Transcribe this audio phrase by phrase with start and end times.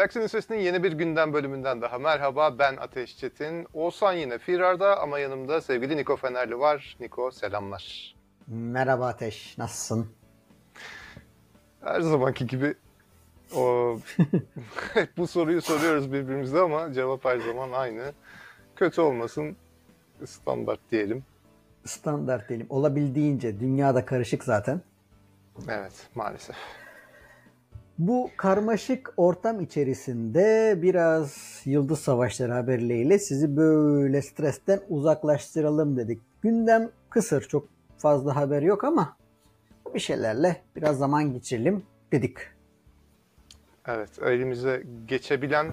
[0.00, 2.58] Galaksinin Sesi'nin yeni bir gündem bölümünden daha merhaba.
[2.58, 3.66] Ben Ateş Çetin.
[3.74, 6.96] Oğuzhan yine Firar'da ama yanımda sevgili Niko Fenerli var.
[7.00, 8.14] Niko selamlar.
[8.46, 10.08] Merhaba Ateş, nasılsın?
[11.84, 12.74] Her zamanki gibi
[13.56, 13.96] o
[14.94, 18.12] hep bu soruyu soruyoruz birbirimize ama cevap her zaman aynı.
[18.76, 19.56] Kötü olmasın
[20.26, 21.24] standart diyelim.
[21.84, 22.66] Standart diyelim.
[22.70, 23.60] Olabildiğince.
[23.60, 24.80] Dünyada karışık zaten.
[25.68, 26.56] Evet maalesef.
[28.00, 36.20] Bu karmaşık ortam içerisinde biraz Yıldız Savaşları haberleriyle sizi böyle stresten uzaklaştıralım dedik.
[36.42, 37.68] Gündem kısır, çok
[37.98, 39.16] fazla haber yok ama
[39.94, 41.82] bir şeylerle biraz zaman geçirelim
[42.12, 42.36] dedik.
[43.88, 45.66] Evet, elimize geçebilen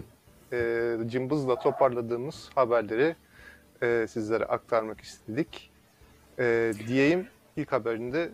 [0.54, 3.16] e, cımbızla toparladığımız haberleri
[3.82, 5.72] e, sizlere aktarmak istedik.
[6.40, 8.30] E, diyeyim ilk haberinde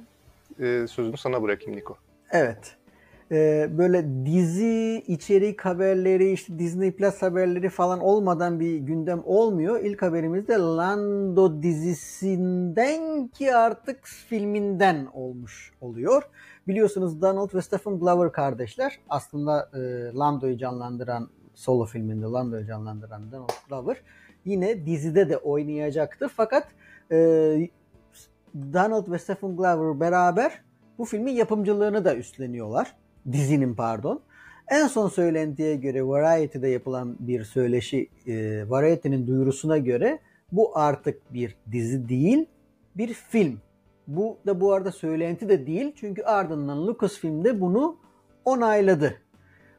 [0.59, 1.97] e, sözümü sana bırakayım Niko.
[2.31, 2.77] Evet.
[3.33, 9.79] Ee, böyle dizi içerik haberleri, işte Disney Plus haberleri falan olmadan bir gündem olmuyor.
[9.79, 16.23] İlk haberimiz de Lando dizisinden ki artık filminden olmuş oluyor.
[16.67, 18.99] Biliyorsunuz Donald ve Stephen Glover kardeşler.
[19.09, 19.79] Aslında e,
[20.17, 23.97] Lando'yu canlandıran solo filminde Lando'yu canlandıran Donald Glover
[24.45, 26.29] yine dizide de oynayacaktır.
[26.29, 26.67] Fakat
[27.11, 27.17] e,
[28.73, 30.61] Donald ve Stephen Glover beraber
[30.97, 33.02] bu filmin yapımcılığını da üstleniyorlar.
[33.31, 34.21] Dizinin pardon.
[34.69, 40.19] En son söylentiye göre Variety'de yapılan bir söyleşi, e, Variety'nin duyurusuna göre
[40.51, 42.45] bu artık bir dizi değil,
[42.97, 43.59] bir film.
[44.07, 47.97] Bu da bu arada söylenti de değil çünkü ardından Lucasfilm de bunu
[48.45, 49.13] onayladı.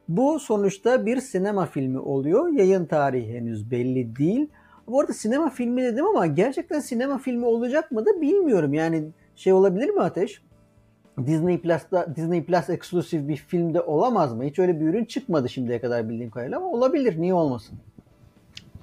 [0.09, 2.49] Bu sonuçta bir sinema filmi oluyor.
[2.49, 4.49] Yayın tarihi henüz belli değil.
[4.87, 8.75] Bu arada sinema filmi dedim ama gerçekten sinema filmi olacak mı da bilmiyorum.
[8.75, 9.05] Yani
[9.37, 10.43] şey olabilir mi Ateş?
[11.19, 14.45] Disney Plus'ta Disney Plus eksklusif bir filmde olamaz mı?
[14.45, 17.21] Hiç öyle bir ürün çıkmadı şimdiye kadar bildiğim kadarıyla ama olabilir.
[17.21, 17.79] Niye olmasın?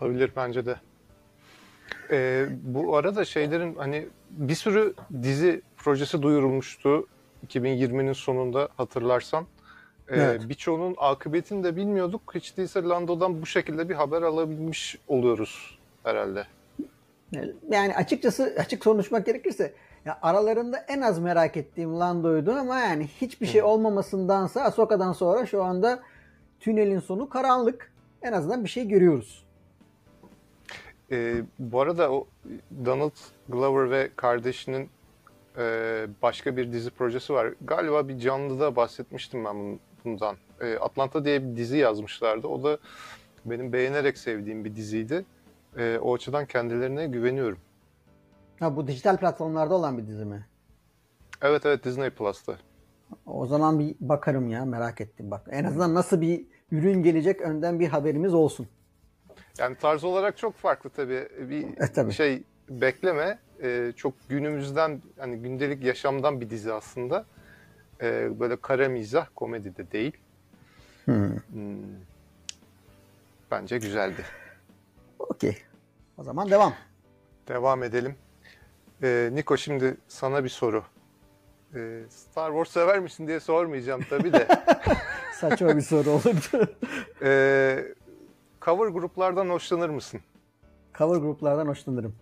[0.01, 0.75] Olabilir bence de.
[2.11, 7.07] Ee, bu arada şeylerin hani bir sürü dizi projesi duyurulmuştu
[7.47, 9.45] 2020'nin sonunda hatırlarsan.
[10.09, 10.49] Ee, evet.
[10.49, 12.21] Birçoğunun akıbetini de bilmiyorduk.
[12.35, 16.45] Hiç değilse Lando'dan bu şekilde bir haber alabilmiş oluyoruz herhalde.
[17.71, 19.73] Yani açıkçası açık konuşmak gerekirse
[20.05, 25.63] ya aralarında en az merak ettiğim Lando'ydu ama yani hiçbir şey olmamasındansa Ahsoka'dan sonra şu
[25.63, 25.99] anda
[26.59, 27.91] tünelin sonu karanlık.
[28.21, 29.45] En azından bir şey görüyoruz.
[31.11, 32.27] Ee, bu arada o
[32.85, 33.15] Donald
[33.49, 34.89] Glover ve kardeşinin
[35.57, 37.53] e, başka bir dizi projesi var.
[37.61, 40.35] Galiba bir canlıda bahsetmiştim ben bundan.
[40.61, 42.47] E, Atlanta diye bir dizi yazmışlardı.
[42.47, 42.77] O da
[43.45, 45.25] benim beğenerek sevdiğim bir diziydi.
[45.77, 47.57] E, o açıdan kendilerine güveniyorum.
[48.61, 50.45] Ha bu dijital platformlarda olan bir dizi mi?
[51.41, 52.55] Evet evet Disney Plus'ta.
[53.25, 55.47] O zaman bir bakarım ya merak ettim bak.
[55.51, 58.67] En azından nasıl bir ürün gelecek önden bir haberimiz olsun.
[59.57, 61.27] Yani tarz olarak çok farklı tabii.
[61.39, 62.13] Bir e, tabii.
[62.13, 63.39] şey bekleme.
[63.63, 67.25] Ee, çok günümüzden hani gündelik yaşamdan bir dizi aslında.
[68.01, 70.17] Ee, böyle kara mizah komedi de değil.
[71.05, 71.35] Hmm.
[71.51, 71.77] Hmm.
[73.51, 74.25] Bence güzeldi.
[75.19, 75.57] Okey.
[76.17, 76.73] O zaman devam.
[77.47, 78.15] Devam edelim.
[79.03, 80.83] Ee, Niko şimdi sana bir soru.
[81.75, 84.47] Ee, Star Wars sever misin diye sormayacağım tabii de.
[85.33, 86.75] Saçma bir soru olurdu.
[87.21, 87.85] ee,
[88.61, 90.21] cover gruplardan hoşlanır mısın?
[90.97, 92.15] Cover gruplardan hoşlanırım.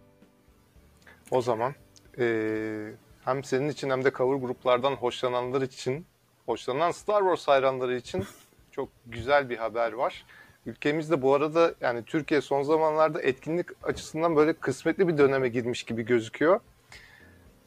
[1.31, 1.73] O zaman
[2.19, 2.91] e,
[3.25, 6.05] hem senin için hem de cover gruplardan hoşlananlar için,
[6.45, 8.25] hoşlanan Star Wars hayranları için
[8.71, 10.25] çok güzel bir haber var.
[10.69, 16.05] Ülkemizde bu arada yani Türkiye son zamanlarda etkinlik açısından böyle kısmetli bir döneme girmiş gibi
[16.05, 16.59] gözüküyor.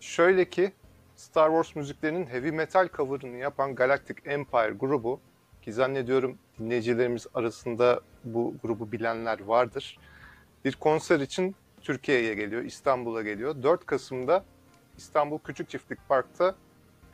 [0.01, 0.73] Şöyle ki
[1.17, 5.21] Star Wars müziklerinin heavy metal cover'ını yapan Galactic Empire grubu
[5.63, 9.99] ki zannediyorum dinleyicilerimiz arasında bu grubu bilenler vardır.
[10.65, 13.63] Bir konser için Türkiye'ye geliyor, İstanbul'a geliyor.
[13.63, 14.45] 4 Kasım'da
[14.97, 16.55] İstanbul Küçük Çiftlik Park'ta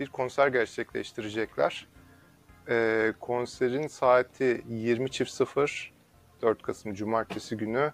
[0.01, 1.87] bir konser gerçekleştirecekler.
[2.71, 5.91] Ee, konserin saati 20.00
[6.43, 7.93] 4 Kasım Cumartesi günü.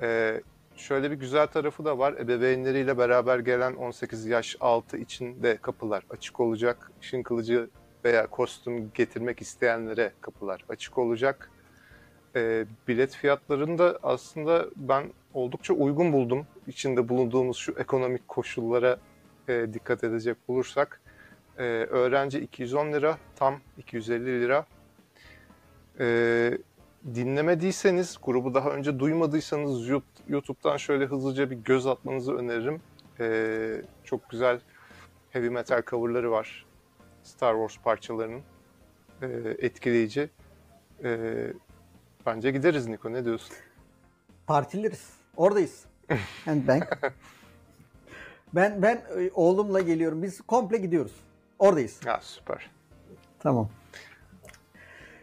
[0.00, 0.42] Ee,
[0.76, 2.12] şöyle bir güzel tarafı da var.
[2.12, 6.90] Ebeveynleriyle beraber gelen 18 yaş altı için de kapılar açık olacak.
[7.02, 7.70] İşin kılıcı
[8.04, 11.50] veya kostüm getirmek isteyenlere kapılar açık olacak.
[12.36, 16.46] E, bilet fiyatlarını da aslında ben oldukça uygun buldum.
[16.66, 18.98] İçinde bulunduğumuz şu ekonomik koşullara
[19.48, 21.00] e, dikkat edecek bulursak.
[21.58, 24.66] E, öğrenci 210 lira, tam 250 lira.
[26.00, 26.58] E,
[27.14, 29.88] dinlemediyseniz, grubu daha önce duymadıysanız
[30.28, 32.80] YouTube'dan şöyle hızlıca bir göz atmanızı öneririm.
[33.20, 34.60] E, çok güzel
[35.30, 36.66] heavy metal coverları var
[37.22, 38.42] Star Wars parçalarının.
[39.22, 39.26] E,
[39.58, 40.30] etkileyici.
[41.04, 41.52] Ee,
[42.26, 43.56] bence gideriz Niko ne diyorsun?
[44.46, 45.10] Partileriz.
[45.36, 45.84] Oradayız.
[46.46, 46.82] And ben.
[48.54, 50.22] ben ben e, oğlumla geliyorum.
[50.22, 51.12] Biz komple gidiyoruz.
[51.58, 52.00] Oradayız.
[52.06, 52.70] Ha süper.
[53.38, 53.68] Tamam.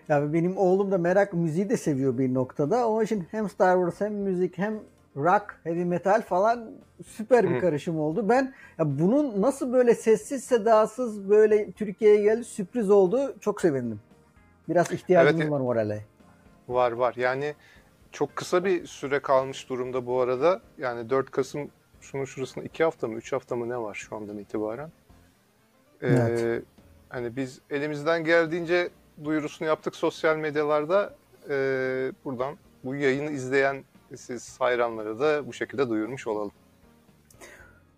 [0.10, 2.90] Ya benim oğlum da merak müziği de seviyor bir noktada.
[2.90, 4.80] Onun için hem Star Wars hem müzik hem
[5.18, 6.72] rock, heavy metal falan
[7.06, 7.60] süper bir Hı.
[7.60, 8.30] karışım oldu.
[8.30, 13.36] Ben ya bunun nasıl böyle sessiz sedasız böyle Türkiye'ye geldi sürpriz oldu.
[13.40, 14.00] Çok sevindim.
[14.70, 16.06] Biraz ihtiyacımız Evet, var morale.
[16.68, 17.14] Var var.
[17.18, 17.56] Yani
[18.12, 20.62] çok kısa bir süre kalmış durumda bu arada.
[20.78, 21.70] Yani 4 Kasım
[22.02, 24.92] şunun şurasında 2 hafta mı 3 hafta mı ne var şu andan itibaren.
[26.04, 26.64] Ee, Evet.
[27.10, 28.90] Hani biz elimizden geldiğince
[29.24, 31.14] duyurusunu yaptık sosyal medyalarda.
[31.50, 33.84] Ee, buradan bu yayını izleyen
[34.16, 36.52] siz hayranlara da bu şekilde duyurmuş olalım.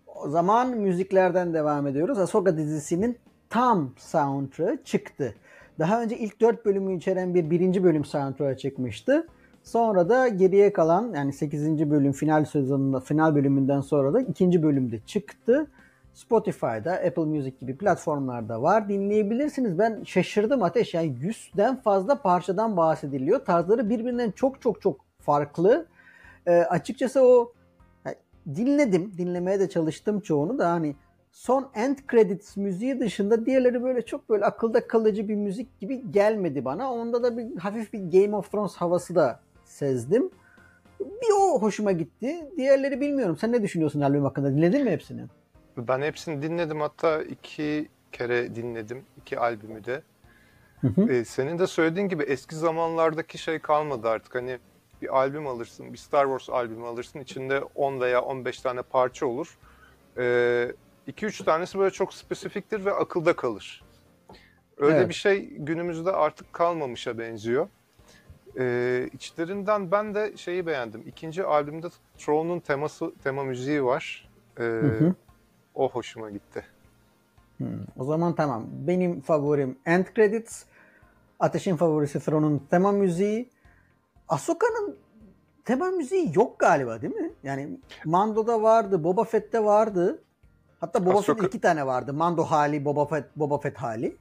[0.08, 2.20] O zaman müziklerden devam ediyoruz.
[2.20, 3.18] Ahsoka dizisinin
[3.50, 5.36] tam soundtrack'ı çıktı.
[5.80, 9.28] Daha önce ilk 4 bölümü içeren bir birinci bölüm soundtrack'ı çıkmıştı.
[9.64, 11.90] Sonra da geriye kalan yani 8.
[11.92, 15.68] bölüm final sezonunda final bölümünden sonra da ikinci bölümde çıktı.
[16.16, 18.90] Spotify'da, Apple Music gibi platformlarda var.
[18.90, 19.80] Dinleyebilirsiniz.
[19.80, 20.94] Ben şaşırdım Ateş.
[20.94, 23.46] Yani 100'den fazla parçadan bahsediliyor.
[23.46, 25.86] Tarzları birbirinden çok çok çok farklı.
[26.48, 27.54] Ee, açıkçası o
[28.06, 28.16] yani
[28.56, 29.12] dinledim.
[29.18, 30.96] Dinlemeye de çalıştım çoğunu da hani
[31.32, 36.66] son end credits müziği dışında diğerleri böyle çok böyle akılda kalıcı bir müzik gibi gelmedi
[36.66, 36.94] bana.
[36.94, 40.30] Onda da bir hafif bir Game of Thrones havası da sezdim.
[41.00, 42.50] Bir o hoşuma gitti.
[42.58, 43.38] Diğerleri bilmiyorum.
[43.42, 44.56] Sen ne düşünüyorsun albüm hakkında?
[44.56, 45.22] Dinledin mi hepsini?
[45.78, 50.02] Ben hepsini dinledim hatta iki kere dinledim iki albümü de.
[50.82, 51.12] Hı hı.
[51.12, 54.36] Ee, senin de söylediğin gibi eski zamanlardaki şey kalmadı artık.
[54.36, 54.60] Hani
[55.02, 57.20] bir albüm alırsın, bir Star Wars albümü alırsın.
[57.20, 59.58] içinde 10 veya 15 tane parça olur.
[60.18, 63.84] 2-3 tanesi böyle çok spesifiktir ve akılda kalır.
[64.78, 65.10] Öyle Evet.
[65.10, 67.68] bir şey günümüzde artık kalmamışa benziyor.
[68.60, 71.04] Ee, içlerinden ben de şeyi beğendim.
[71.08, 71.88] İkinci albümde
[72.18, 74.30] Throne'un teması, tema müziği var.
[74.60, 75.14] Ee, hı.
[75.76, 76.66] O hoşuma gitti.
[77.58, 77.68] Hmm,
[77.98, 78.66] O zaman tamam.
[78.72, 80.64] Benim favorim End Credits.
[81.40, 83.50] Ateş'in favorisi Throne'un tema müziği.
[84.30, 84.96] Ahsoka'nın
[85.66, 87.32] tema müziği yok galiba değil mi?
[87.44, 90.24] Yani Mando'da vardı, Boba Fett'te vardı.
[90.80, 92.14] Hatta Boba Ahsoka- Fett'te iki tane vardı.
[92.14, 94.18] Mando hali, Boba Fett, Boba Fett hali.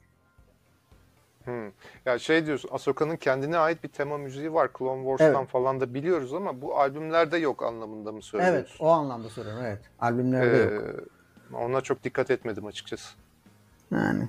[1.45, 1.71] Hmm.
[2.07, 4.71] Ya şey diyorsun, Ahsoka'nın kendine ait bir tema müziği var.
[4.79, 5.49] Clone Wars'tan Evet.
[5.51, 8.85] falan da biliyoruz ama bu albümlerde yok anlamında mı Evet, söylüyorsun?
[8.85, 9.63] o anlamda soruyorum.
[9.65, 9.81] Evet.
[10.01, 10.95] Albümlerde yok.
[11.55, 13.15] Ona çok dikkat etmedim açıkçası.
[13.91, 14.29] Yani.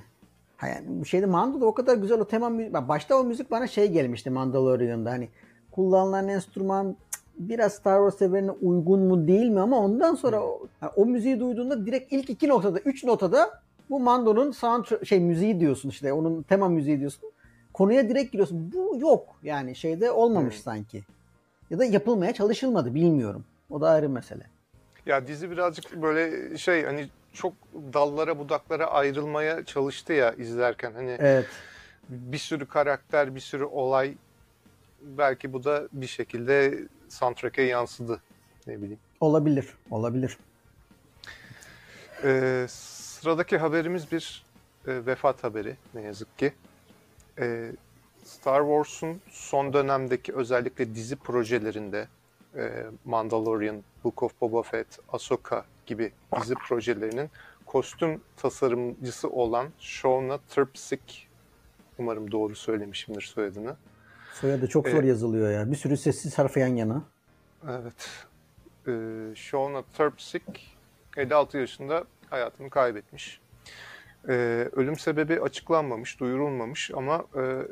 [0.62, 2.74] Yani bu şeyde Mando'da o kadar güzel o tema müzik.
[2.74, 5.10] Başta o müzik bana şey gelmişti Mandalorian'da.
[5.10, 5.28] Hani
[5.72, 6.96] kullanılan enstrüman
[7.38, 11.40] biraz Star Wars severine uygun mu değil mi ama ondan sonra o, ha, o müziği
[11.40, 16.42] duyduğunda direkt ilk iki noktada, üç notada bu Mando'nun sound şey müziği diyorsun işte onun
[16.42, 17.30] tema müziği diyorsun.
[17.72, 18.72] Konuya direkt giriyorsun.
[18.74, 20.62] Bu yok yani şeyde olmamış Hmm.
[20.62, 21.04] sanki.
[21.70, 23.44] Ya da yapılmaya çalışılmadı bilmiyorum.
[23.70, 24.42] O da ayrı mesele.
[25.06, 30.92] Ya dizi birazcık böyle şey hani çok dallara budaklara ayrılmaya çalıştı ya izlerken.
[30.92, 31.46] Hani Evet.
[32.08, 34.14] bir sürü karakter, bir sürü olay
[35.02, 36.78] belki bu da bir şekilde
[37.08, 38.20] soundtrack'e yansıdı.
[38.66, 38.98] Ne bileyim.
[39.20, 39.74] Olabilir.
[39.90, 40.38] Olabilir.
[42.24, 44.44] Ee, sıradaki haberimiz bir
[44.86, 46.52] e, vefat haberi ne yazık ki.
[47.38, 47.72] Ee,
[48.24, 52.08] Star Wars'un son dönemdeki özellikle dizi projelerinde
[53.04, 57.30] Mandalorian, Book of Boba Fett, Ahsoka gibi dizi projelerinin
[57.66, 61.28] kostüm tasarımcısı olan Shona Trpsik,
[61.98, 63.76] umarım doğru söylemişimdir soyadını.
[64.34, 65.08] Soyadı çok zor Evet.
[65.08, 65.70] yazılıyor ya.
[65.70, 67.02] Bir sürü sessiz harf yan yana.
[67.70, 68.10] Evet.
[68.88, 70.76] Ee, Shona Trpsik
[71.16, 73.40] 56 yaşında hayatını kaybetmiş.
[74.28, 74.32] Ee,
[74.72, 77.62] ölüm sebebi açıklanmamış, duyurulmamış ama e,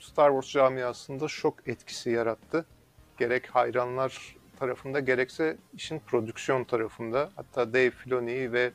[0.00, 2.64] Star Wars camiasında şok etkisi yarattı.
[3.22, 7.30] Gerek hayranlar tarafında gerekse işin prodüksiyon tarafında.
[7.36, 8.72] Hatta Dave Filoni ve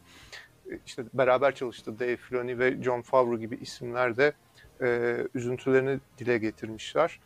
[0.72, 4.34] e, işte beraber çalıştı Dave Filoni ve John Favreau gibi isimler de
[4.82, 7.20] e, üzüntülerini dile getirmişler.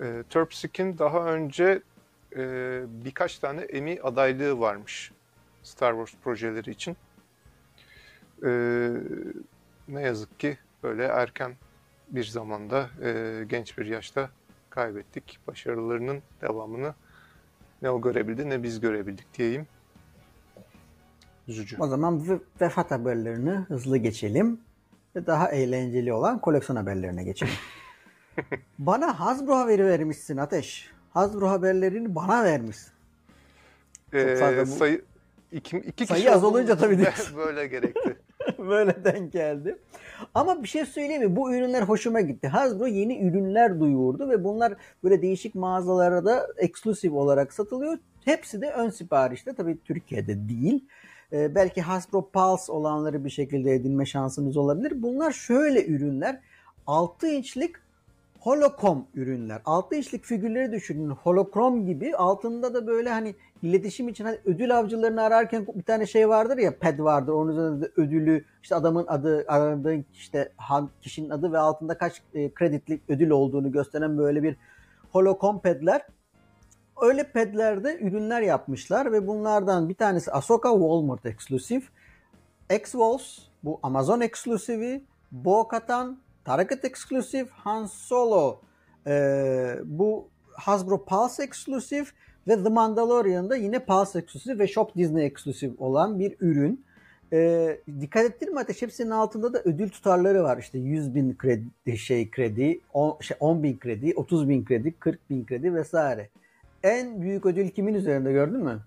[0.00, 1.82] E, Terpsik'in daha önce
[2.36, 5.12] e, birkaç tane Emmy adaylığı varmış
[5.62, 6.96] Star Wars projeleri için.
[8.44, 8.50] E,
[9.88, 11.56] ne yazık ki böyle erken
[12.08, 14.30] bir zamanda, e, genç bir yaşta
[14.74, 15.38] kaybettik.
[15.46, 16.94] Başarılarının devamını
[17.82, 19.66] ne o görebildi ne biz görebildik diyeyim.
[21.48, 21.76] Üzücü.
[21.80, 24.60] O zaman ve- vefat haberlerini hızlı geçelim.
[25.16, 27.52] Ve daha eğlenceli olan koleksiyon haberlerine geçelim.
[28.78, 30.90] bana Hasbro haberi vermişsin Ateş.
[31.12, 32.92] Hasbro haberlerini bana vermişsin.
[34.12, 35.02] E, fazla bu- sayı
[35.52, 37.36] iki, iki Sayı kişi az olunca tabii diyorsun.
[37.46, 38.16] böyle gerekti.
[38.68, 39.78] Böyle denk geldi.
[40.34, 41.36] Ama bir şey söyleyeyim mi?
[41.36, 42.48] Bu ürünler hoşuma gitti.
[42.48, 47.98] Hasbro yeni ürünler duyurdu ve bunlar böyle değişik mağazalara da eksklusif olarak satılıyor.
[48.24, 49.54] Hepsi de ön siparişte.
[49.54, 50.84] Tabii Türkiye'de değil.
[51.32, 55.02] Ee, belki Hasbro Pulse olanları bir şekilde edinme şansınız olabilir.
[55.02, 56.40] Bunlar şöyle ürünler.
[56.86, 57.76] 6 inçlik
[58.44, 59.62] holocom ürünler.
[59.64, 61.10] 6 inçlik figürleri düşünün.
[61.10, 62.16] Holokrom gibi.
[62.16, 66.78] Altında da böyle hani iletişim için hani ödül avcılarını ararken bir tane şey vardır ya
[66.78, 67.32] pad vardır.
[67.32, 70.52] Onun üzerinde ödülü işte adamın adı aradığı işte
[71.00, 74.56] kişinin adı ve altında kaç e, kreditli ödül olduğunu gösteren böyle bir
[75.12, 76.06] holocom padler.
[77.02, 81.88] Öyle padlerde ürünler yapmışlar ve bunlardan bir tanesi Ahsoka Walmart eksklusif.
[82.70, 85.04] X-Walls bu Amazon eksklusivi.
[85.32, 87.50] Bo-Katan Target eksklusif.
[87.50, 88.60] Han Solo
[89.06, 92.12] e, bu Hasbro Pulse eksklusif
[92.48, 96.84] ve The Mandalorian'da yine Pulse eksklusif ve Shop Disney eksklusif olan bir ürün.
[97.32, 98.82] E, dikkat ettin mi Ateş?
[98.82, 100.58] Hepsinin altında da ödül tutarları var.
[100.58, 105.30] İşte 100 bin kredi, şey kredi, 10, şey 10 bin kredi, 30 bin kredi, 40
[105.30, 106.28] bin kredi vesaire.
[106.82, 108.82] En büyük ödül kimin üzerinde gördün mü?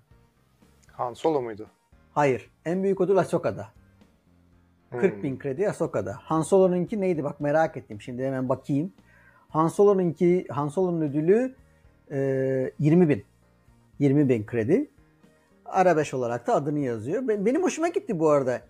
[0.92, 1.68] Han Solo muydu?
[2.14, 2.50] Hayır.
[2.66, 3.77] En büyük ödül Ahsoka'da.
[4.92, 5.24] 40 hmm.
[5.24, 6.20] bin kredi Ahsoka'da.
[6.24, 8.02] Han Solo'nunki neydi bak merak ettim.
[8.02, 8.94] Şimdi hemen bakayım.
[9.50, 11.56] Han Solo'nunki Han Solo'nun ödülü
[12.12, 13.24] e, 20 bin.
[14.00, 14.88] 20 bin kredi.
[15.66, 17.28] Arabeş olarak da adını yazıyor.
[17.28, 18.62] Benim hoşuma gitti bu arada.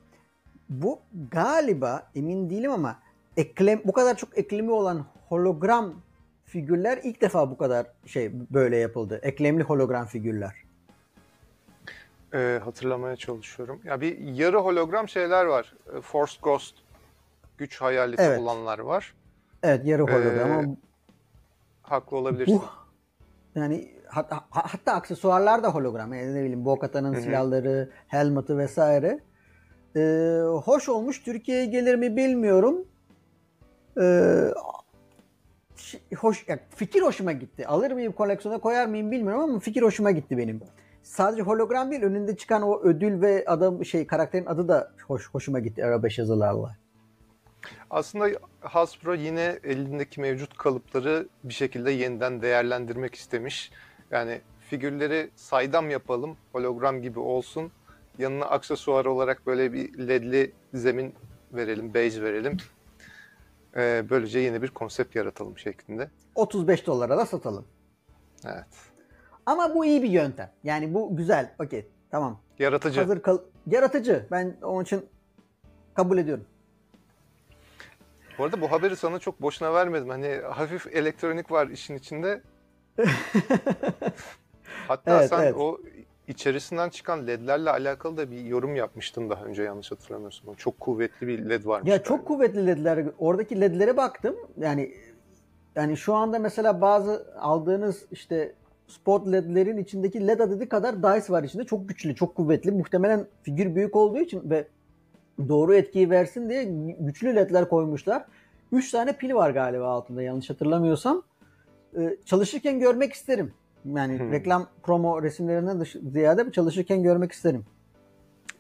[0.69, 0.99] Bu
[1.31, 2.99] galiba emin değilim ama
[3.37, 5.93] eklem bu kadar çok eklemi olan hologram
[6.45, 9.19] figürler ilk defa bu kadar şey böyle yapıldı.
[9.23, 10.66] Eklemli hologram figürler.
[12.33, 13.81] Ee, hatırlamaya çalışıyorum.
[13.83, 15.73] Ya bir yarı hologram şeyler var.
[15.93, 16.75] Ee, Force Ghost
[17.57, 18.39] güç hayaleti evet.
[18.39, 19.13] olanlar var.
[19.63, 20.75] Evet yarı hologram ee, ama
[21.81, 22.55] haklı olabilirsin.
[22.55, 22.63] Bu,
[23.59, 26.13] yani hatta, hatta aksesuarlar da hologram.
[26.13, 29.19] Yani ne bileyim Bo-Katan'ın silahları, helmet'i vesaire.
[29.95, 31.23] Ee, hoş olmuş.
[31.23, 32.85] Türkiye'ye gelir mi bilmiyorum.
[34.01, 34.53] Ee,
[36.17, 37.67] hoş, yani fikir hoşuma gitti.
[37.67, 40.61] Alır mıyım koleksiyona koyar mıyım bilmiyorum ama fikir hoşuma gitti benim.
[41.07, 45.59] Sadece hologram değil önünde çıkan o ödül ve adam şey karakterin adı da hoş hoşuma
[45.59, 46.75] gitti 5 yazılarla.
[47.89, 53.71] Aslında Hasbro yine elindeki mevcut kalıpları bir şekilde yeniden değerlendirmek istemiş.
[54.11, 57.71] Yani figürleri saydam yapalım, hologram gibi olsun.
[58.17, 61.13] Yanına aksesuar olarak böyle bir ledli zemin
[61.53, 62.57] verelim, beige verelim.
[63.75, 66.09] Ee, böylece yeni bir konsept yaratalım şeklinde.
[66.35, 67.65] 35 dolara da satalım.
[68.45, 68.96] Evet.
[69.47, 70.51] Ama bu iyi bir yöntem.
[70.63, 71.51] Yani bu güzel.
[71.59, 71.85] Okey.
[72.11, 72.39] Tamam.
[72.59, 72.99] Yaratıcı.
[72.99, 73.37] Hazır kal
[73.67, 74.25] yaratıcı.
[74.31, 75.05] Ben onun için
[75.93, 76.45] kabul ediyorum.
[78.37, 80.09] Bu arada bu haberi sana çok boşuna vermedim.
[80.09, 82.41] Hani hafif elektronik var işin içinde.
[84.87, 85.55] Hatta evet, sen evet.
[85.57, 85.79] o
[86.27, 90.55] içerisinden çıkan ledlerle alakalı da bir yorum yapmıştın daha önce yanlış hatırlamıyorsam.
[90.55, 91.91] Çok kuvvetli bir led varmış.
[91.91, 93.05] Ya çok kuvvetli ledler.
[93.19, 94.35] Oradaki ledlere baktım.
[94.57, 94.93] Yani
[95.75, 98.53] yani şu anda mesela bazı aldığınız işte
[98.87, 101.63] spot ledlerin içindeki led adedi kadar dice var içinde.
[101.65, 102.71] Çok güçlü, çok kuvvetli.
[102.71, 104.67] Muhtemelen figür büyük olduğu için ve
[105.47, 106.63] doğru etkiyi versin diye
[106.99, 108.25] güçlü ledler koymuşlar.
[108.71, 111.23] 3 tane pil var galiba altında yanlış hatırlamıyorsam.
[111.97, 113.53] Ee, çalışırken görmek isterim.
[113.85, 114.31] Yani hmm.
[114.31, 117.65] reklam promo resimlerinden dış- ziyade çalışırken görmek isterim.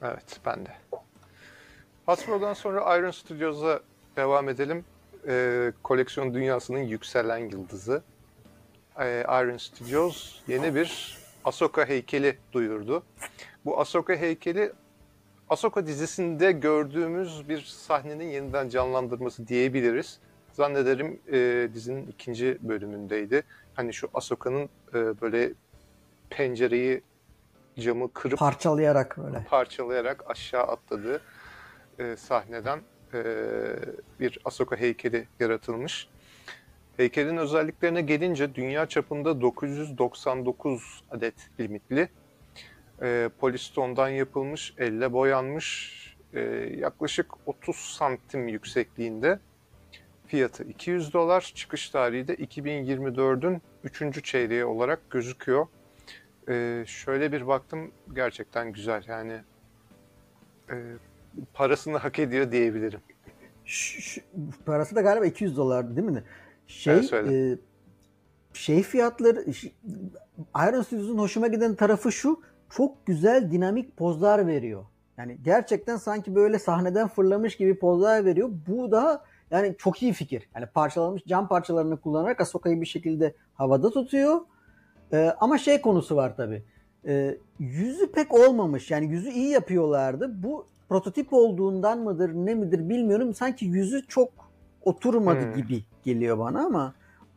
[0.01, 0.69] Evet ben de.
[2.05, 3.79] Hasbro'dan sonra Iron Studios'a
[4.15, 4.85] devam edelim.
[5.27, 8.03] Ee, koleksiyon dünyasının yükselen yıldızı.
[8.99, 13.03] Ee, Iron Studios yeni bir Ahsoka heykeli duyurdu.
[13.65, 14.71] Bu Ahsoka heykeli
[15.49, 20.19] Ahsoka dizisinde gördüğümüz bir sahnenin yeniden canlandırması diyebiliriz.
[20.53, 23.43] Zannederim e, dizinin ikinci bölümündeydi.
[23.73, 25.53] Hani şu Ahsoka'nın e, böyle
[26.29, 27.01] pencereyi
[27.79, 31.21] camı kırıp parçalayarak böyle parçalayarak aşağı atladığı
[31.99, 32.79] e, sahneden
[33.13, 33.23] e,
[34.19, 36.09] bir Ahsoka heykeli yaratılmış.
[36.97, 42.09] Heykelin özelliklerine gelince dünya çapında 999 adet limitli
[43.01, 45.97] e, polistondan yapılmış, elle boyanmış,
[46.33, 46.39] e,
[46.77, 49.39] yaklaşık 30 santim yüksekliğinde.
[50.27, 54.23] Fiyatı 200 dolar, çıkış tarihi de 2024'ün 3.
[54.23, 55.67] çeyreği olarak gözüküyor.
[56.49, 59.03] E, şöyle bir baktım, gerçekten güzel.
[59.07, 59.41] Yani
[60.69, 60.75] e,
[61.53, 62.99] parasını hak ediyor diyebilirim.
[63.65, 64.21] Şu, şu,
[64.65, 66.23] parası da galiba 200 dolar değil mi?
[66.67, 67.57] Şey, e,
[68.53, 69.45] şey fiyatları
[70.69, 74.85] Iron Studios'un hoşuma giden tarafı şu çok güzel dinamik pozlar veriyor.
[75.17, 78.49] Yani gerçekten sanki böyle sahneden fırlamış gibi pozlar veriyor.
[78.67, 80.49] Bu da yani çok iyi fikir.
[80.55, 84.41] Yani parçalanmış cam parçalarını kullanarak Ahsoka'yı bir şekilde havada tutuyor.
[85.13, 86.63] Ee, ama şey konusu var tabi.
[87.07, 88.91] Ee, yüzü pek olmamış.
[88.91, 90.43] Yani yüzü iyi yapıyorlardı.
[90.43, 93.33] Bu prototip olduğundan mıdır ne midir bilmiyorum.
[93.33, 94.29] Sanki yüzü çok
[94.87, 95.55] oturmadı Hmm.
[95.55, 96.93] gibi geliyor bana ama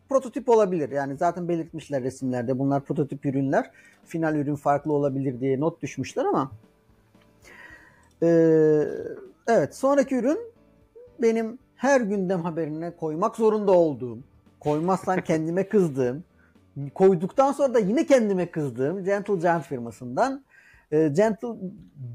[0.08, 0.90] prototip olabilir.
[0.90, 3.70] Yani zaten belirtmişler resimlerde bunlar prototip ürünler.
[4.04, 6.50] Final ürün farklı olabilir diye not düşmüşler ama
[8.22, 8.82] Ee,
[9.46, 10.38] evet sonraki ürün
[11.22, 14.18] benim her gündem haberine koymak zorunda olduğum,
[14.60, 16.24] koymazsan kendime kızdığım,
[16.94, 20.44] koyduktan sonra da yine kendime kızdığım Gentle Giant firmasından
[20.92, 21.48] e, Gentle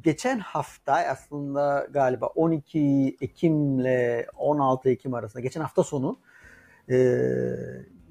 [0.03, 6.19] geçen hafta aslında galiba 12 Ekim ile 16 Ekim arasında geçen hafta sonu
[6.89, 6.95] e,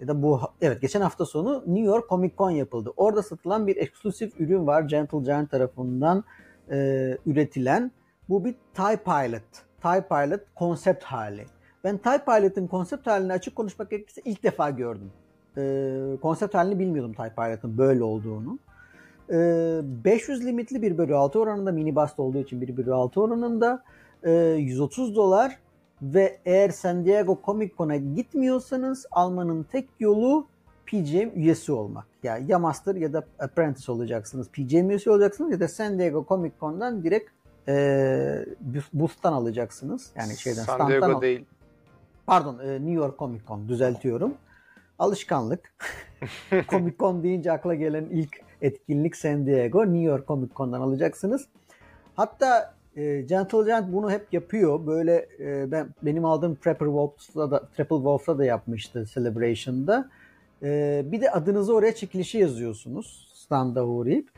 [0.01, 2.93] ya da bu evet geçen hafta sonu New York Comic Con yapıldı.
[2.97, 6.25] Orada satılan bir eksklusif ürün var Gentle Giant tarafından
[6.71, 6.77] e,
[7.27, 7.93] üretilen.
[8.29, 9.43] Bu bir TIE Pilot.
[9.83, 11.47] TIE Pilot konsept hali.
[11.85, 15.13] Ben TIE Pilot'ın konsept halini açık konuşmak gerekirse ilk defa gördüm.
[15.57, 15.63] E,
[16.23, 18.59] konsept halini bilmiyordum TIE Pilot'ın böyle olduğunu.
[19.31, 23.83] E, 500 limitli 1 bölü 6 oranında mini bust olduğu için 1 bölü 6 oranında
[24.23, 25.59] e, 130 dolar
[26.03, 30.47] ve eğer San Diego Comic Con'a gitmiyorsanız almanın tek yolu
[30.87, 32.07] PGM üyesi olmak.
[32.23, 34.49] Yani ya Master ya da Apprentice olacaksınız.
[34.49, 37.31] PGM üyesi olacaksınız ya da San Diego Comic Con'dan direkt
[37.69, 38.47] e,
[38.93, 40.11] booth'tan alacaksınız.
[40.17, 41.45] Yani şeyden San Diego al- değil.
[42.27, 44.35] Pardon e, New York Comic Con düzeltiyorum.
[44.99, 45.75] Alışkanlık.
[46.69, 49.85] Comic Con deyince akla gelen ilk etkinlik San Diego.
[49.85, 51.47] New York Comic Con'dan alacaksınız.
[52.15, 54.87] Hatta e, Gentle Giant bunu hep yapıyor.
[54.87, 60.11] Böyle e, ben benim aldığım Prepper Wolf'ta da Triple Wolf'ta da yapmıştı Celebration'da.
[60.63, 63.33] E, bir de adınızı oraya çekilişi yazıyorsunuz.
[63.35, 64.31] Standa uğrayıp.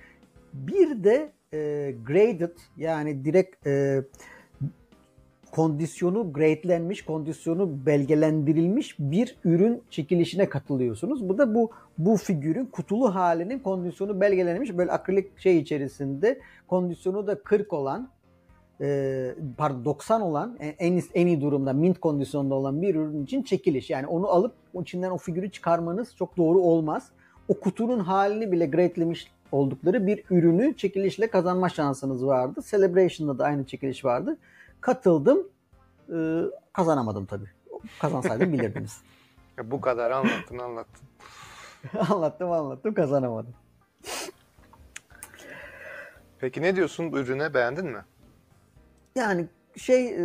[0.52, 4.02] Bir de e, graded yani direkt e,
[5.56, 11.28] kondisyonu gradelenmiş, kondisyonu belgelendirilmiş bir ürün çekilişine katılıyorsunuz.
[11.28, 17.42] Bu da bu bu figürün kutulu halinin kondisyonu belgelenmiş böyle akrilik şey içerisinde kondisyonu da
[17.42, 18.08] 40 olan
[18.80, 23.42] e, pardon 90 olan en en en iyi durumda mint kondisyonda olan bir ürün için
[23.42, 23.90] çekiliş.
[23.90, 27.10] Yani onu alıp içinden o figürü çıkarmanız çok doğru olmaz.
[27.48, 32.60] O kutunun halini bile gradelemiş oldukları bir ürünü çekilişle kazanma şansınız vardı.
[32.70, 34.36] Celebration'da da aynı çekiliş vardı.
[34.86, 35.48] Katıldım.
[36.12, 37.48] Ee, kazanamadım tabii.
[38.00, 39.02] Kazansaydım bilirdiniz.
[39.58, 41.08] Ya bu kadar anlattın anlattın.
[42.10, 43.54] anlattım anlattım kazanamadım.
[46.38, 48.04] Peki ne diyorsun bu ürüne beğendin mi?
[49.14, 49.46] Yani
[49.76, 50.24] şey e,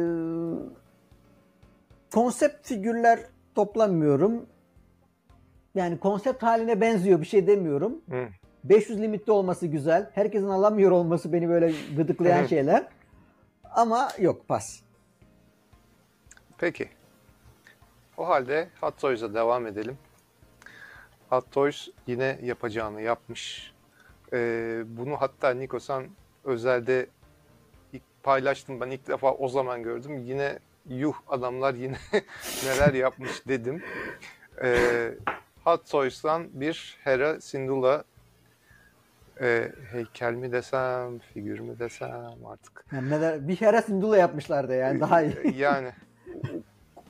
[2.14, 3.20] konsept figürler
[3.56, 4.46] toplamıyorum.
[5.76, 8.02] Yani konsept haline benziyor bir şey demiyorum.
[8.10, 8.28] Hı.
[8.64, 10.10] 500 limitli olması güzel.
[10.14, 12.88] Herkesin alamıyor olması beni böyle gıdıklayan şeyler.
[13.76, 14.82] Ama yok pas.
[16.58, 16.90] Peki.
[18.18, 19.98] O halde Hot Toys'a devam edelim.
[21.30, 23.74] Hot Toys yine yapacağını yapmış.
[24.34, 26.10] Ee, bunu hatta Niko sen
[26.44, 27.08] özelde
[27.94, 28.82] ilk paylaştın.
[28.82, 30.18] Ben ilk defa o zaman gördüm.
[30.18, 31.98] Yine yuh adamlar yine
[32.66, 33.84] neler yapmış dedim.
[34.64, 35.14] Ee,
[35.64, 38.04] Hot Toys'tan bir Hera Syndulla
[39.42, 42.86] e, heykel mi desem, figür mü desem artık.
[42.92, 45.58] Yani neler, bir Hera Syndulla yapmışlardı yani daha iyi.
[45.58, 45.92] yani
[46.36, 46.64] u-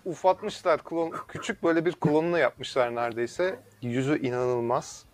[0.09, 3.59] ufatmışlar klon küçük böyle bir klonunu yapmışlar neredeyse.
[3.81, 5.05] Yüzü inanılmaz.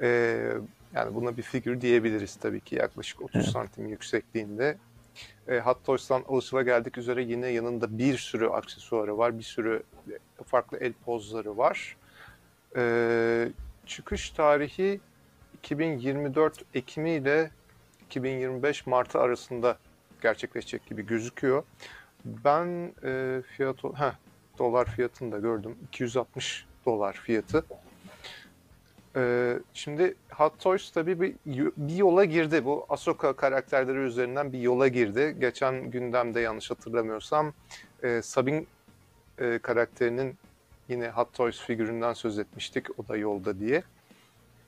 [0.00, 0.48] Ee,
[0.94, 4.76] yani buna bir figür diyebiliriz tabii ki yaklaşık 30 santim yüksekliğinde.
[5.48, 9.82] E, Hot Toys'tan alışılageldik üzere yine yanında bir sürü aksesuarı var bir sürü
[10.46, 11.96] farklı el pozları var.
[12.76, 13.48] Ee,
[13.86, 15.00] çıkış tarihi
[15.66, 17.50] 2024 Ekimi ile
[18.06, 19.78] 2025 Martı arasında
[20.22, 21.62] gerçekleşecek gibi gözüküyor.
[22.24, 24.14] Ben e, fiyat heh,
[24.58, 25.76] dolar fiyatını da gördüm.
[25.88, 27.64] 260 dolar fiyatı.
[29.16, 31.34] E, şimdi Hot Toys tabii bir,
[31.76, 32.64] bir yola girdi.
[32.64, 35.36] Bu Ahsoka karakterleri üzerinden bir yola girdi.
[35.40, 37.52] Geçen gündemde yanlış hatırlamıyorsam
[38.02, 38.64] e, Sabine
[39.38, 40.36] e, karakterinin
[40.88, 42.98] yine Hot Toys figüründen söz etmiştik.
[42.98, 43.82] O da yolda diye.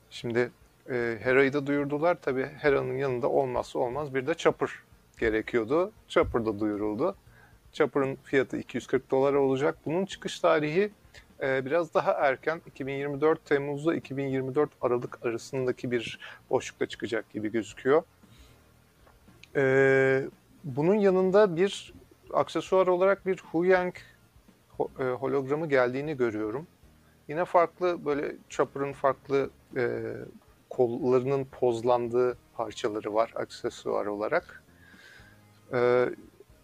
[0.09, 0.51] Şimdi
[0.89, 2.17] e, Hera'yı da duyurdular.
[2.21, 4.69] Tabii Hera'nın yanında olmazsa olmaz bir de Chopper
[5.19, 5.91] gerekiyordu.
[6.07, 7.15] Chopper da duyuruldu.
[7.73, 9.77] Chopper'ın fiyatı 240 dolar olacak.
[9.85, 10.91] Bunun çıkış tarihi
[11.41, 12.61] e, biraz daha erken.
[12.67, 18.03] 2024 Temmuz'la 2024 Aralık arasındaki bir boşlukta çıkacak gibi gözüküyor.
[19.55, 20.23] E,
[20.63, 21.93] bunun yanında bir
[22.33, 23.93] aksesuar olarak bir Huyang
[24.99, 26.67] e, hologramı geldiğini görüyorum.
[27.27, 29.49] Yine farklı böyle Chopper'ın farklı
[30.79, 34.63] kollarının pozlandığı parçaları var aksesuar olarak.
[35.73, 36.05] Ee,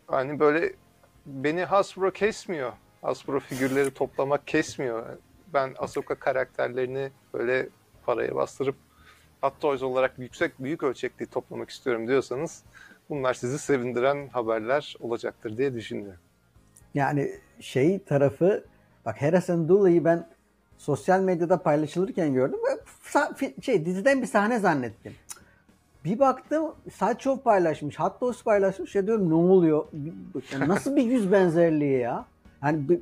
[0.08, 0.74] hani böyle
[1.26, 2.74] beni Hasbro kesmiyor.
[3.02, 5.06] Hasbro figürleri toplamak kesmiyor.
[5.54, 7.70] Ben Ahsoka karakterlerini böyle
[8.06, 8.76] paraya bastırıp
[9.42, 12.64] Hot Toys olarak yüksek büyük ölçekli toplamak istiyorum diyorsanız
[13.10, 16.20] bunlar sizi sevindiren haberler olacaktır diye düşünüyorum.
[16.94, 18.66] Yani şey tarafı
[19.06, 20.35] bak Harrison Dooley'i ben
[20.78, 22.60] sosyal medyada paylaşılırken gördüm.
[23.62, 25.14] Şey diziden bir sahne zannettim.
[26.06, 28.96] Bir baktım Salçov paylaşmış, Hattos paylaşmış.
[28.96, 29.86] Ya diyorum ne oluyor?
[30.68, 32.26] Nasıl bir yüz benzerliği ya?
[32.64, 33.00] Yani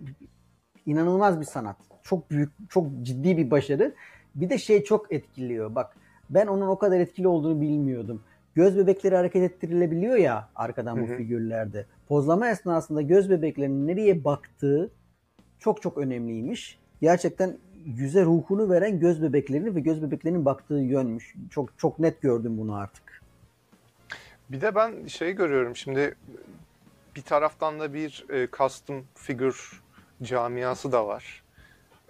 [0.85, 1.75] inanılmaz bir sanat.
[2.03, 3.93] Çok büyük, çok ciddi bir başarı.
[4.35, 5.75] Bir de şey çok etkiliyor.
[5.75, 5.95] Bak
[6.29, 8.21] ben onun o kadar etkili olduğunu bilmiyordum.
[8.55, 11.17] Göz bebekleri hareket ettirilebiliyor ya arkadan bu hı hı.
[11.17, 11.85] figürlerde.
[12.07, 14.91] Pozlama esnasında göz bebeklerinin nereye baktığı
[15.59, 16.79] çok çok önemliymiş.
[17.03, 21.35] Gerçekten yüze ruhunu veren göz bebeklerini ve göz bebeklerinin baktığı yönmüş.
[21.51, 23.21] Çok çok net gördüm bunu artık.
[24.49, 26.15] Bir de ben şey görüyorum şimdi
[27.15, 29.81] bir taraftan da bir e, custom figür
[30.23, 31.43] camiası da var.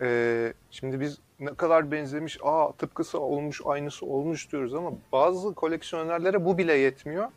[0.02, 6.46] E, şimdi biz ne kadar benzemiş, aa tıpkısı olmuş, aynısı olmuş diyoruz ama bazı koleksiyonerlere
[6.46, 7.28] bu bile yetmiyor.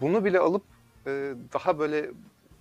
[0.00, 0.62] Bunu bile alıp
[1.06, 2.10] e, daha böyle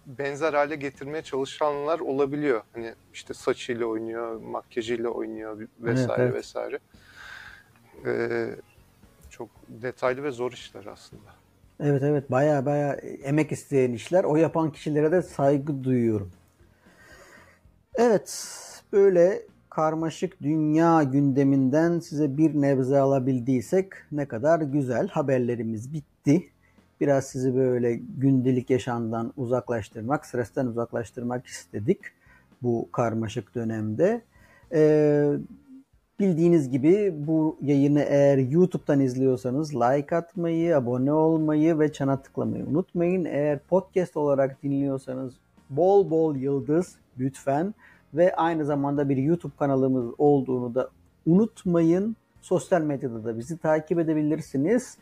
[0.06, 2.62] benzer hale getirmeye çalışanlar olabiliyor.
[2.74, 6.36] Hani işte saçıyla oynuyor, makyajıyla oynuyor vesaire evet, evet.
[6.36, 6.80] vesaire.
[8.06, 8.56] Ee,
[9.30, 11.30] çok detaylı ve zor işler aslında.
[11.80, 14.24] Evet evet baya baya emek isteyen işler.
[14.24, 16.32] O yapan kişilere de saygı duyuyorum.
[17.96, 18.48] Evet
[18.94, 25.08] böyle karmaşık dünya gündeminden size bir nebze alabildiysek ne kadar güzel.
[25.08, 26.50] Haberlerimiz bitti.
[27.02, 32.00] Biraz sizi böyle gündelik yaşamdan uzaklaştırmak, stresten uzaklaştırmak istedik
[32.62, 34.22] bu karmaşık dönemde.
[34.74, 35.32] Ee,
[36.20, 43.26] bildiğiniz gibi bu yayını eğer YouTube'dan izliyorsanız like atmayı, abone olmayı ve çana tıklamayı unutmayın.
[43.26, 45.34] Eğer podcast olarak dinliyorsanız
[45.70, 47.74] bol bol yıldız lütfen
[48.14, 50.90] ve aynı zamanda bir YouTube kanalımız olduğunu da
[51.26, 52.16] unutmayın.
[52.42, 54.98] Sosyal medyada da bizi takip edebilirsiniz.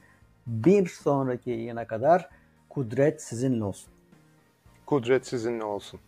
[0.48, 2.30] Bir sonraki yayına kadar
[2.70, 3.94] kudret sizinle olsun.
[4.86, 6.00] Kudret sizinle olsun.